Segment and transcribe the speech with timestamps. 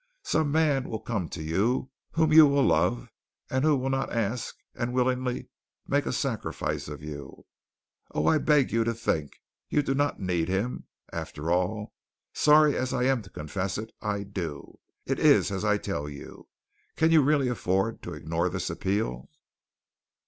[0.23, 3.09] Some man will come to you whom you will love
[3.51, 5.49] and who will not ask and willingly
[5.85, 7.45] make a sacrifice of you.
[8.09, 9.41] Oh, I beg you to think!
[9.69, 10.85] You do not need him.
[11.13, 11.93] After all,
[12.33, 14.79] sorry as I am to confess it, I do.
[15.05, 16.47] It is as I tell you.
[16.95, 19.29] Can you really afford to ignore this appeal?"